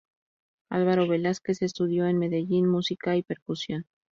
Álvaro 0.71 1.07
Velásquez 1.07 1.61
estudió 1.61 2.07
en 2.07 2.17
Medellín 2.17 2.67
música 2.67 3.15
y 3.15 3.21
percusión. 3.21 3.85